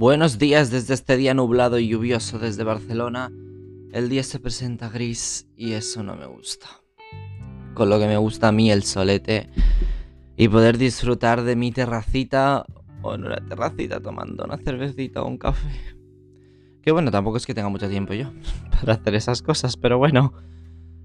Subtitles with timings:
[0.00, 3.30] Buenos días desde este día nublado y lluvioso desde Barcelona.
[3.92, 6.68] El día se presenta gris y eso no me gusta.
[7.74, 9.50] Con lo que me gusta a mí el solete
[10.38, 12.64] y poder disfrutar de mi terracita
[13.02, 15.68] o en una terracita tomando una cervecita o un café.
[16.80, 18.32] Que bueno, tampoco es que tenga mucho tiempo yo
[18.70, 20.32] para hacer esas cosas, pero bueno,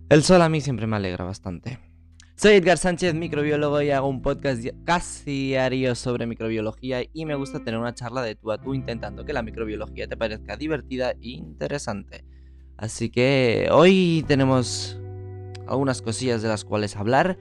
[0.07, 1.79] el sol a mí siempre me alegra bastante.
[2.37, 7.63] Soy Edgar Sánchez, microbiólogo y hago un podcast casi diario sobre microbiología y me gusta
[7.63, 11.29] tener una charla de tú a tú intentando que la microbiología te parezca divertida e
[11.29, 12.25] interesante.
[12.75, 14.99] Así que hoy tenemos
[15.65, 17.39] algunas cosillas de las cuales hablar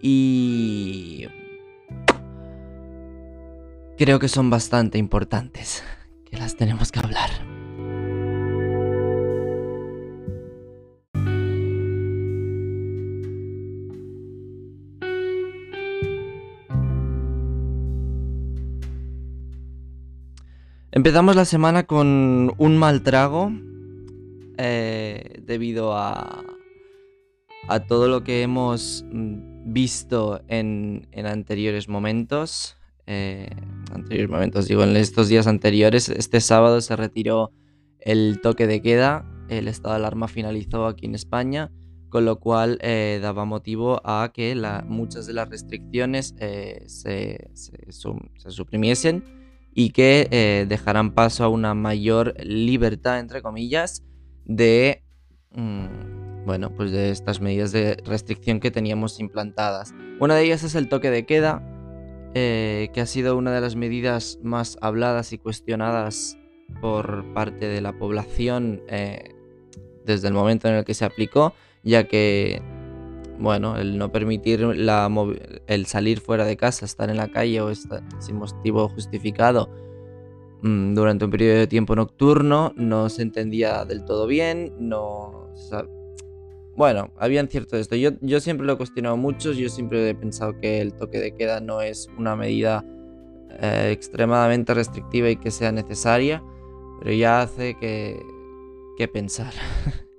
[0.00, 1.28] y
[3.96, 5.84] creo que son bastante importantes,
[6.28, 7.51] que las tenemos que hablar.
[20.94, 23.50] Empezamos la semana con un mal trago
[24.58, 26.44] eh, debido a,
[27.88, 32.76] todo lo que hemos mm, visto en, anteriores momentos.
[33.06, 33.48] Eh,
[33.90, 36.10] anteriores momentos, digo, en estos días anteriores.
[36.10, 37.52] Este sábado se retiró
[37.98, 41.72] el toque de queda, el estado de alarma finalizó aquí en España,
[42.10, 44.54] con lo cual eh, daba motivo a que
[44.86, 47.50] muchas de las restricciones se
[48.48, 49.41] suprimiesen
[49.74, 54.02] y que eh, dejarán paso a una mayor libertad, entre comillas,
[54.44, 55.02] de,
[55.52, 59.94] mm, bueno, pues de estas medidas de restricción que teníamos implantadas.
[60.20, 61.62] Una de ellas es el toque de queda,
[62.34, 66.38] eh, que ha sido una de las medidas más habladas y cuestionadas
[66.80, 69.34] por parte de la población eh,
[70.04, 72.62] desde el momento en el que se aplicó, ya que
[73.42, 75.10] bueno, el no permitir la
[75.66, 79.68] el salir fuera de casa, estar en la calle o estar sin motivo justificado
[80.62, 85.50] mm, durante un periodo de tiempo nocturno no se entendía del todo bien, no...
[86.76, 87.96] bueno, habían cierto esto.
[87.96, 91.34] Yo, yo siempre lo he cuestionado mucho, yo siempre he pensado que el toque de
[91.34, 92.84] queda no es una medida
[93.60, 96.42] eh, extremadamente restrictiva y que sea necesaria,
[97.00, 98.20] pero ya hace que,
[98.96, 99.52] que pensar.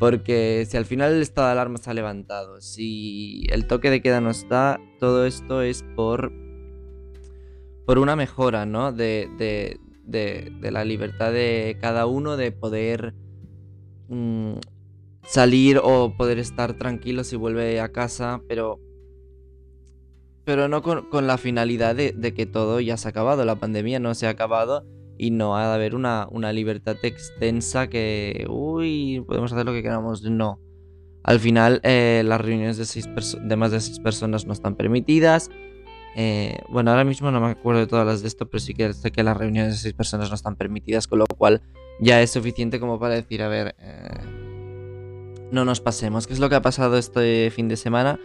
[0.00, 4.02] Porque si al final el estado de alarma se ha levantado, si el toque de
[4.02, 6.32] queda no está, todo esto es por,
[7.86, 8.92] por una mejora, ¿no?
[8.92, 13.14] De, de, de, la libertad de cada uno de poder
[14.08, 14.54] mm,
[15.22, 18.80] salir o poder estar tranquilo si vuelve a casa, pero,
[20.44, 23.56] pero no con, con la finalidad de, de que todo ya se ha acabado, la
[23.56, 24.84] pandemia no se ha acabado
[25.18, 30.22] y no ha de haber una, libertad extensa que, uy, podemos hacer lo que queramos.
[30.22, 30.60] No.
[31.22, 33.08] Al final, eh, las reuniones de, seis
[33.42, 35.50] de más de seis personas no están permitidas.
[36.16, 38.92] Eh, bueno, ahora mismo no me acuerdo de todas las de esto, pero sí que
[38.92, 41.62] sé que las reuniones de seis personas no están permitidas, con lo cual
[42.00, 46.26] ya es suficiente como para decir, a ver, eh, no nos pasemos.
[46.26, 48.20] ¿Qué es lo que ha pasado este fin de semana?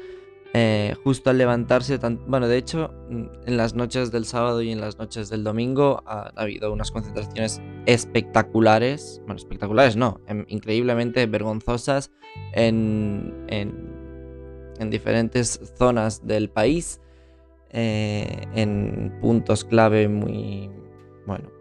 [0.53, 4.81] Eh, justo al levantarse, bueno, de hecho, mm, en las noches del sábado y en
[4.81, 12.11] las noches del domingo ha, habido unas concentraciones espectaculares, bueno, espectaculares no, em, increíblemente vergonzosas
[12.53, 16.99] en, en, diferentes zonas del país,
[17.69, 20.71] eh, en puntos clave muy,
[21.27, 21.51] bueno,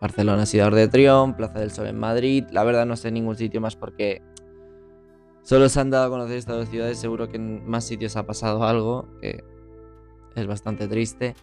[0.00, 3.60] Barcelona, Ciudad de Trión, Plaza del Sol en Madrid, la verdad no sé ningún sitio
[3.60, 4.22] más porque
[5.50, 8.24] Solo se han dado a conocer estas dos ciudades, seguro que en más sitios ha
[8.24, 9.42] pasado algo, que
[10.36, 11.34] es bastante triste.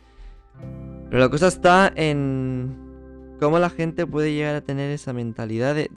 [1.09, 5.89] Pero la cosa está en cómo la gente puede llegar a tener esa mentalidad de...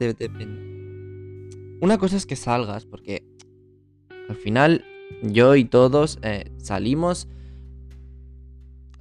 [1.80, 3.22] Una cosa es que salgas, porque
[4.28, 4.84] al final
[5.22, 7.28] yo y todos eh, salimos...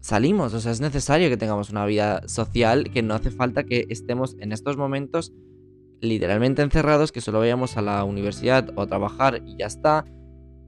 [0.01, 3.87] Salimos, o sea, es necesario que tengamos una vida social, que no hace falta que
[3.89, 5.33] estemos en estos momentos
[6.01, 10.05] literalmente encerrados, que solo vayamos a la universidad o a trabajar y ya está.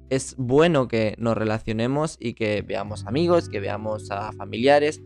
[0.09, 5.01] Es bueno que nos relacionemos y que veamos amigos, que veamos a familiares,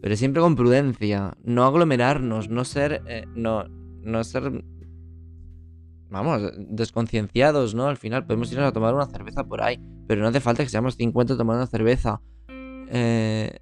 [0.00, 3.64] pero siempre con prudencia, no aglomerarnos, no ser, eh, no,
[4.02, 4.64] no ser,
[6.08, 7.86] vamos, desconcienciados, ¿no?
[7.88, 10.70] Al final podemos ir a tomar una cerveza por ahí, pero no hace falta que
[10.70, 12.20] seamos 50 tomando una cerveza.
[12.48, 13.58] Eh,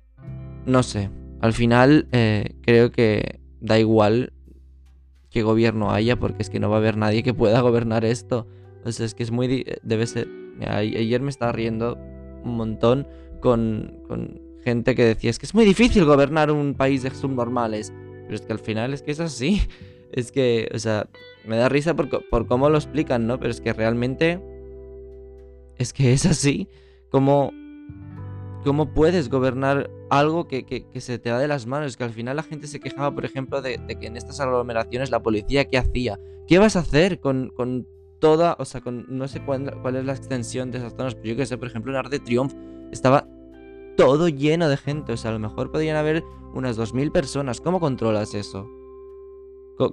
[0.66, 1.10] no sé,
[1.40, 4.32] al final eh, creo que da igual
[5.42, 8.46] gobierno haya, porque es que no va a haber nadie que pueda gobernar esto.
[8.84, 9.64] O sea, es que es muy...
[9.82, 10.28] Debe ser...
[10.60, 11.98] Ayer me estaba riendo
[12.44, 13.06] un montón
[13.40, 17.92] con, con gente que decía, es que es muy difícil gobernar un país de subnormales.
[18.24, 19.62] Pero es que al final es que es así.
[20.12, 21.08] Es que, o sea,
[21.46, 23.38] me da risa por, por cómo lo explican, ¿no?
[23.38, 24.40] Pero es que realmente...
[25.76, 26.68] Es que es así.
[27.10, 27.52] Como
[28.66, 31.86] ¿cómo puedes gobernar algo que, se te va de las manos?
[31.86, 35.12] Es que al final la gente se quejaba, por ejemplo, de, que en estas aglomeraciones
[35.12, 36.18] la policía, ¿qué hacía?
[36.48, 37.52] ¿Qué vas a hacer con,
[38.18, 41.36] toda, o sea, con, no sé cuál, es la extensión de esas zonas, pero yo
[41.36, 42.54] que sé, por ejemplo, en Arte Triumph
[42.90, 43.28] estaba
[43.96, 47.60] todo lleno de gente, o sea, a lo mejor podrían haber unas 2.000 personas.
[47.60, 48.68] ¿Cómo controlas eso?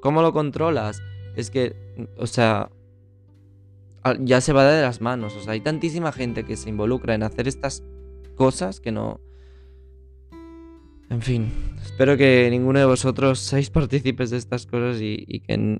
[0.01, 0.99] ¿Cómo lo controlas?
[1.35, 1.75] Es que,
[2.17, 2.71] o sea,
[4.19, 5.35] ya se va de las manos.
[5.35, 7.83] O sea, hay tantísima gente que se involucra en hacer estas
[8.33, 9.19] cosas que no...
[11.09, 11.51] En fin,
[11.81, 15.79] espero que ninguno de vosotros seáis partícipes de estas cosas y, que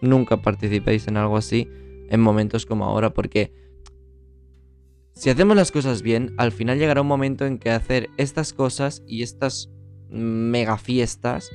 [0.00, 1.68] nunca participéis en algo así
[2.10, 3.52] en momentos como ahora, porque
[5.14, 9.02] si hacemos las cosas bien, al final llegará un momento en que hacer estas cosas
[9.06, 9.70] y estas
[10.10, 11.50] mega fiestas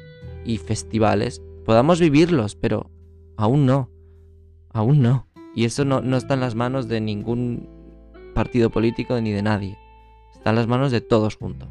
[0.46, 2.90] y festivales podamos vivirlos, pero
[3.38, 3.92] aún no,
[4.72, 5.28] aún no.
[5.56, 7.70] Y eso no, no está en las manos de ningún
[8.34, 9.78] partido político ni de nadie.
[10.40, 11.68] Está en las manos de todos juntos.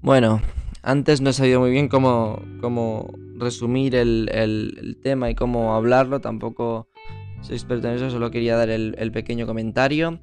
[0.00, 0.42] Bueno,
[0.82, 6.20] antes no he sabido muy bien cómo, cómo resumir el, tema y cómo hablarlo.
[6.20, 6.88] Tampoco
[7.40, 10.18] soy experto en eso, solo quería dar el pequeño comentario.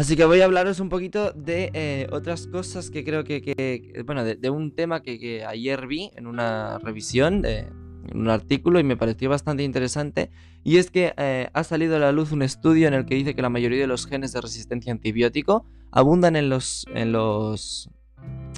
[0.00, 4.24] Así que voy a hablaros un poquito de eh, otras cosas que creo que, bueno,
[4.24, 7.68] de, un tema que, ayer vi en una revisión, de,
[8.08, 10.30] en un artículo y me pareció bastante interesante,
[10.64, 13.34] y es que eh, ha salido a la luz un estudio en el que dice
[13.34, 17.90] que la mayoría de los genes de resistencia antibiótico abundan en los, en los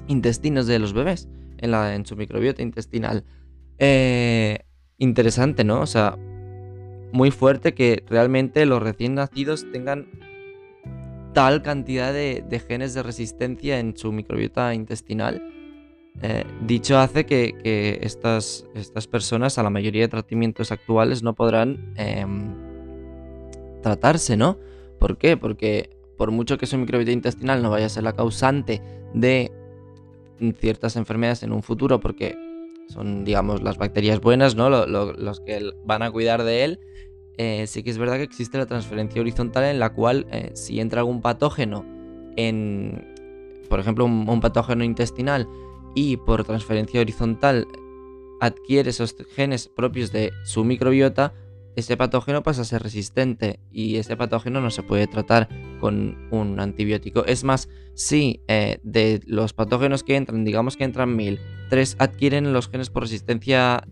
[0.07, 1.29] intestinos de los bebés,
[1.59, 3.25] en, su microbiota intestinal.
[3.79, 4.61] Eh,
[4.97, 5.81] interesante, ¿no?
[5.81, 6.17] O sea,
[7.13, 10.07] muy fuerte que realmente los recién nacidos tengan
[11.33, 15.43] tal cantidad de, genes de resistencia en su microbiota intestinal.
[16.21, 18.65] Eh, dicho hace que, estas,
[19.11, 22.55] personas a la mayoría de tratamientos actuales no podrán em,
[23.83, 24.59] tratarse, ¿no?
[24.99, 25.37] ¿Por qué?
[25.37, 28.81] Porque por mucho que su microbiota intestinal no vaya a ser la causante
[29.15, 29.51] de
[30.59, 32.37] ciertas enfermedades en un futuro, porque
[32.89, 34.69] son, digamos, las bacterias buenas, ¿no?
[34.69, 36.81] los que van a cuidar de él,
[37.39, 40.81] eh, sí que es verdad que existe la transferencia horizontal en la cual eh, si
[40.81, 41.85] entra algún patógeno
[42.37, 43.15] en,
[43.69, 45.49] por ejemplo, un, patógeno intestinal
[45.95, 47.67] y por transferencia horizontal
[48.41, 51.33] adquiere esos genes propios de su microbiota,
[51.75, 55.49] ese patógeno pasa a ser resistente y ese patógeno no se puede tratar
[55.81, 57.25] con un antibiótico.
[57.25, 61.41] Es más, si eh, de los patógenos que entran, digamos que entran mil,
[61.71, 63.87] tres adquieren los genes por resistencia,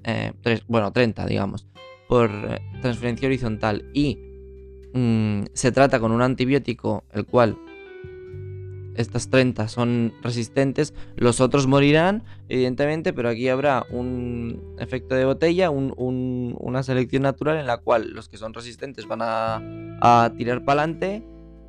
[0.69, 1.67] bueno, 30, digamos
[2.11, 4.19] por eh, transferencia horizontal y
[4.93, 7.57] mm, se trata con un antibiótico el cual
[8.97, 15.71] estas 30 son resistentes, los otros morirán, evidentemente, pero aquí habrá un efecto de botella,
[15.71, 21.23] una selección natural en la cual los que son resistentes van a, tirar para adelante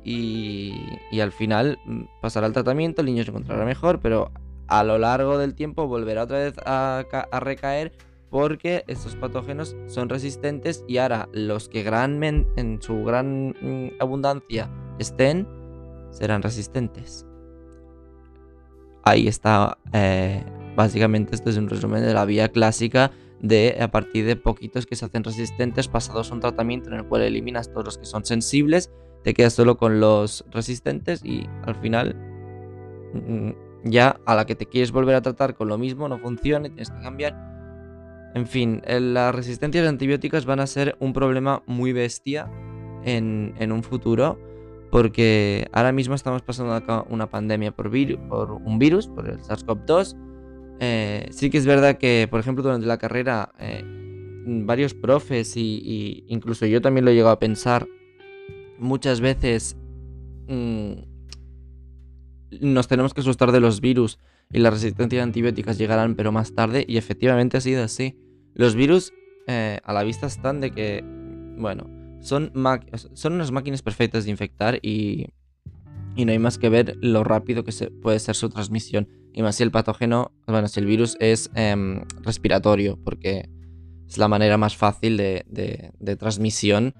[0.04, 0.74] y,
[1.20, 4.32] al final mm, pasará el tratamiento, el niño se encontrará mejor, pero
[4.66, 7.92] a lo largo del tiempo volverá otra vez a, a recaer
[8.32, 14.70] porque estos patógenos son resistentes y ahora los que gran en su gran mm, abundancia
[14.98, 15.46] estén
[16.10, 17.26] serán resistentes.
[19.04, 20.42] Ahí está, eh,
[20.74, 24.96] básicamente esto es un resumen de la vía clásica de a partir de poquitos que
[24.96, 28.24] se hacen resistentes pasados a un tratamiento en el cual eliminas todos los que son
[28.24, 28.90] sensibles,
[29.24, 32.16] te quedas solo con los resistentes y al final
[33.12, 33.50] mm,
[33.90, 36.90] ya a la que te quieres volver a tratar con lo mismo no funciona tienes
[36.90, 37.51] que cambiar
[38.34, 42.50] en fin, las resistencias antibióticas van a ser un problema muy bestia
[43.04, 44.38] en, un futuro.
[44.90, 50.16] Porque ahora mismo estamos pasando acá una pandemia por, un virus, por el SARS-CoV-2.
[50.80, 53.82] Eh, sí que es verdad que, por ejemplo, durante la carrera, eh,
[54.44, 57.86] varios profes y, incluso yo también lo he llegado a pensar,
[58.78, 59.76] muchas veces
[60.48, 60.92] mm,
[62.60, 64.18] nos tenemos que asustar de los virus
[64.52, 68.16] y las resistencias antibióticas llegarán pero más tarde y efectivamente ha sido así.
[68.54, 69.12] Los virus
[69.46, 71.02] eh, a la vista están de que,
[71.56, 71.88] bueno,
[72.20, 72.52] son,
[73.14, 75.28] son unas máquinas perfectas de infectar y,
[76.14, 79.08] y no hay más que ver lo rápido que se puede ser su transmisión.
[79.32, 83.48] Y más si el patógeno, bueno, si el virus es em, respiratorio, porque
[84.06, 86.92] es la manera más fácil de, de transmisión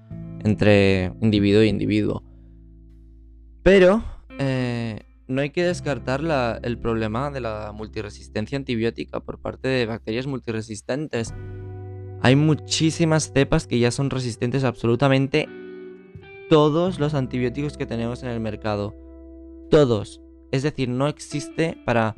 [0.43, 2.23] entre individuo y individuo.
[3.61, 4.03] Pero
[4.39, 6.21] eh, no hay que descartar
[6.63, 11.33] el problema de la multiresistencia antibiótica por parte de bacterias multiresistentes.
[12.21, 15.47] Hay muchísimas cepas que ya son resistentes a absolutamente
[16.49, 18.95] todos los antibióticos que tenemos en el mercado.
[19.69, 20.21] Todos.
[20.51, 22.15] Es decir, no existe para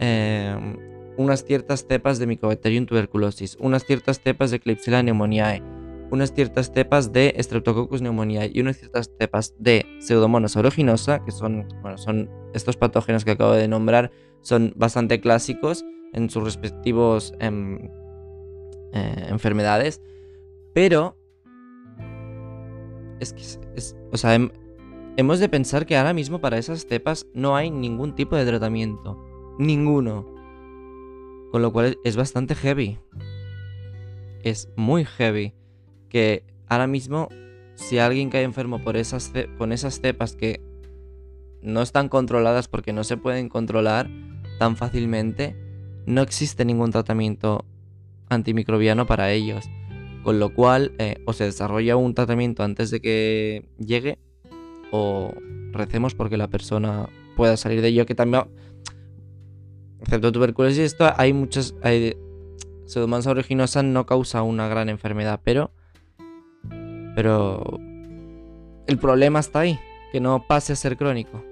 [0.00, 0.78] em,
[1.16, 5.62] unas ciertas cepas de Mycobacterium tuberculosis, unas ciertas cepas de Klebsiella pneumoniae,
[6.10, 11.66] unas ciertas cepas de Streptococcus pneumoniae y unas ciertas cepas de Pseudomonas aeruginosa, que son,
[11.82, 14.10] bueno, son estos patógenos que acabo de nombrar,
[14.40, 17.90] son bastante clásicos en sus respectivos em,
[18.92, 20.00] eh, enfermedades,
[20.72, 21.16] pero
[23.20, 23.42] es que,
[23.74, 24.50] es, o sea, em,
[25.16, 29.18] hemos de pensar que ahora mismo para esas cepas no hay ningún tipo de tratamiento,
[29.58, 30.26] ninguno,
[31.50, 32.98] con lo cual es bastante heavy,
[34.42, 35.54] es muy heavy
[36.08, 37.28] que ahora mismo
[37.74, 40.62] si alguien cae enfermo por esas con esas cepas que
[41.62, 44.08] no están controladas porque no se pueden controlar
[44.58, 45.56] tan fácilmente,
[46.06, 47.64] no existe ningún tratamiento
[48.28, 49.68] antimicrobiano para ellos.
[50.22, 54.18] Con lo cual, eh, o se desarrolla un tratamiento antes de que llegue,
[54.90, 55.32] o
[55.72, 58.06] recemos porque la persona pueda salir de ello.
[58.06, 58.44] Que también,
[60.00, 61.74] excepto tuberculosis, esto hay muchas.
[61.82, 62.16] Hay,
[62.86, 65.72] Pseudomonas no causa una gran enfermedad, pero
[67.16, 67.80] pero
[68.86, 69.80] el problema está ahí,
[70.12, 71.42] que no pase a ser crónico.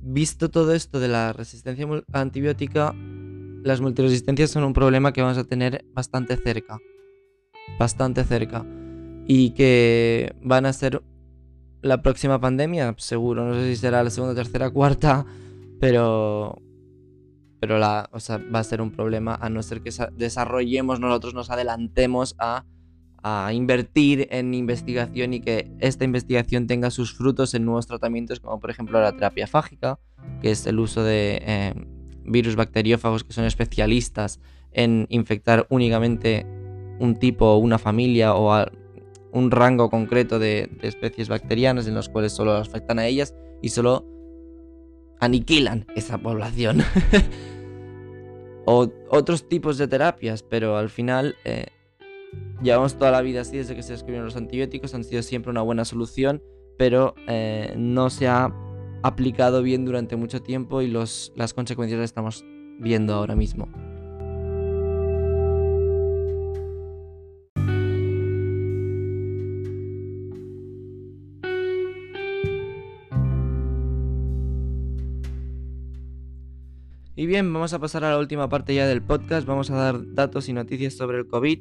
[0.00, 2.94] Visto todo esto de la resistencia antibiótica,
[3.64, 6.78] las multiresistencias son un problema que vamos a tener bastante cerca.
[7.80, 8.64] Bastante cerca.
[9.26, 11.02] Y que van a ser
[11.82, 13.44] la próxima pandemia, seguro.
[13.44, 15.24] No sé si será la segunda, tercera, cuarta,
[15.80, 16.60] pero.
[17.60, 21.34] Pero la, o sea, va a ser un problema a no ser que desarrollemos nosotros,
[21.34, 22.64] nos adelantemos a,
[23.22, 28.58] a invertir en investigación y que esta investigación tenga sus frutos en nuevos tratamientos, como
[28.60, 29.98] por ejemplo la terapia fágica,
[30.40, 31.74] que es el uso de eh,
[32.24, 34.40] virus bacteriófagos que son especialistas
[34.72, 36.46] en infectar únicamente
[36.98, 38.52] un tipo, o una familia o
[39.32, 44.06] un rango concreto de, especies bacterianas en los cuales solo afectan a ellas y solo
[45.20, 46.82] aniquilan esa población.
[48.66, 51.66] o otros tipos de terapias, pero al final eh,
[52.62, 55.62] llevamos toda la vida así desde que se descubrieron los antibióticos, han sido siempre una
[55.62, 56.42] buena solución,
[56.78, 58.54] pero eh, no se ha
[59.02, 62.44] aplicado bien durante mucho tiempo y los, las consecuencias las estamos
[62.78, 63.68] viendo ahora mismo.
[77.20, 79.46] Y bien, vamos a pasar a la última parte ya del podcast.
[79.46, 81.60] Vamos a dar datos y noticias sobre el COVID.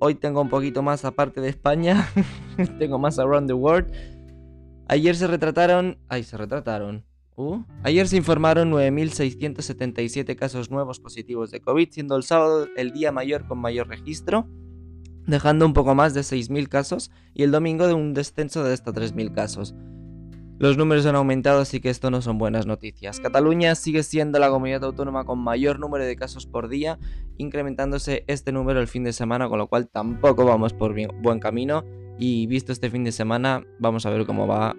[0.00, 2.10] Hoy tengo un poquito más aparte de España.
[2.78, 3.90] tengo más around the world.
[4.86, 5.96] Ayer se retrataron...
[6.08, 7.06] Ay, se retrataron.
[7.36, 7.62] Uh.
[7.84, 13.46] Ayer se informaron 9.677 casos nuevos positivos de COVID, siendo el sábado el día mayor
[13.46, 14.46] con mayor registro,
[15.26, 18.92] dejando un poco más de 6.000 casos, y el domingo de un descenso de hasta
[18.92, 19.74] 3.000 casos.
[20.58, 23.20] Los números han aumentado, así que esto no son buenas noticias.
[23.20, 26.98] Cataluña sigue siendo la comunidad autónoma con mayor número de casos por día,
[27.36, 31.84] incrementándose este número el fin de semana, con lo cual tampoco vamos por buen camino.
[32.18, 34.74] Y visto este fin de semana, vamos a ver cómo va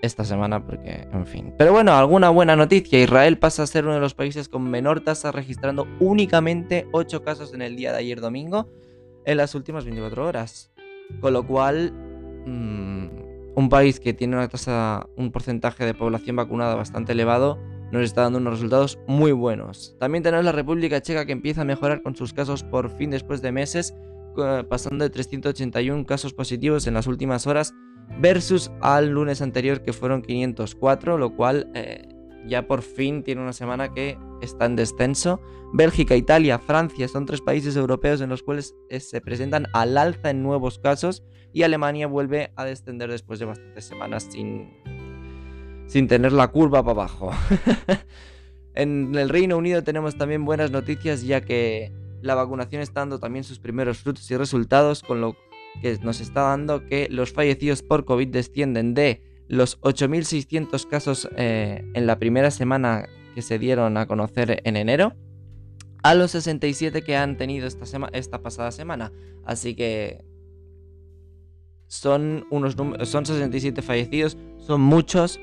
[0.00, 1.54] esta semana, porque, en fin.
[1.58, 3.02] Pero bueno, alguna buena noticia.
[3.02, 7.52] Israel pasa a ser uno de los países con menor tasa, registrando únicamente 8 casos
[7.52, 8.68] en el día de ayer domingo,
[9.24, 10.70] en las últimas 24 horas.
[11.20, 11.92] Con lo cual...
[12.46, 17.58] Mmm, un país que tiene una tasa, un porcentaje de población vacunada bastante elevado,
[17.92, 19.96] nos está dando unos resultados muy buenos.
[19.98, 23.42] También tenemos la República Checa que empieza a mejorar con sus casos por fin después
[23.42, 23.94] de meses,
[24.68, 27.74] pasando de 381 casos positivos en las últimas horas
[28.18, 32.08] versus al lunes anterior que fueron 504, lo cual eh,
[32.46, 35.40] ya por fin tiene una semana que está en descenso.
[35.72, 40.30] Bélgica, Italia, Francia son tres países europeos en los cuales eh, se presentan al alza
[40.30, 44.70] en nuevos casos y Alemania vuelve a descender después de bastantes semanas sin,
[45.86, 47.30] sin tener la curva para abajo.
[48.74, 51.92] en el Reino Unido tenemos también buenas noticias ya que
[52.22, 55.36] la vacunación está dando también sus primeros frutos y resultados con lo
[55.80, 61.84] que nos está dando que los fallecidos por COVID descienden de los 8.600 casos eh,
[61.94, 63.08] en la primera semana
[63.42, 65.14] se dieron a conocer en enero
[66.02, 69.12] a los 67 que han tenido esta, esta pasada semana.
[69.44, 70.24] Así que
[71.86, 72.76] son unos
[73.08, 75.40] son 67 fallecidos, son muchos.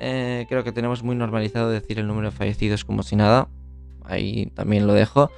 [0.00, 3.48] Eh, creo que tenemos muy normalizado decir el número de fallecidos como si nada.
[4.02, 5.30] Ahí también lo dejo.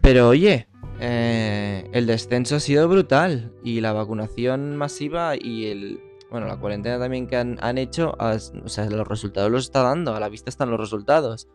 [0.00, 0.66] Pero oye,
[1.00, 6.00] eh, el descenso ha sido brutal y la vacunación masiva y el
[6.32, 10.20] bueno, la cuarentena también que han, hecho, o sea, los resultados los está dando, a
[10.20, 11.46] la vista están los resultados.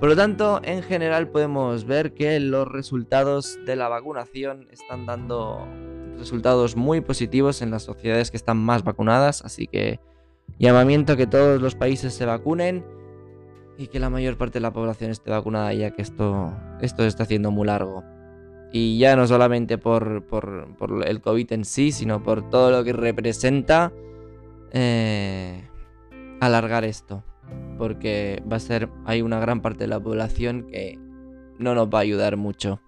[0.00, 5.68] Por lo tanto, en general podemos ver que los resultados de la vacunación están dando
[6.18, 10.00] resultados muy positivos en las sociedades que están más vacunadas, así que
[10.58, 12.86] llamamiento a que todos los países se vacunen
[13.76, 17.08] y que la mayor parte de la población esté vacunada ya que esto, esto se
[17.08, 18.02] está haciendo muy largo.
[18.72, 20.24] Y ya no solamente por,
[21.06, 23.92] el COVID en sí, sino por todo lo que representa
[24.72, 25.68] eh,
[26.40, 27.22] alargar esto.
[27.76, 30.98] Porque va a ser, hay una gran parte de la población que
[31.58, 32.80] no nos va a ayudar mucho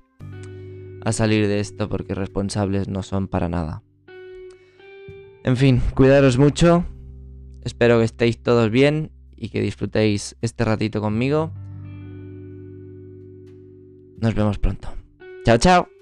[1.04, 3.82] a salir de esto porque responsables no son para nada.
[5.44, 6.86] En fin, cuidaros mucho.
[7.62, 11.52] Espero que estéis todos bien y que disfrutéis este ratito conmigo.
[14.18, 15.03] Nos vemos pronto.
[15.44, 15.93] Chào chào.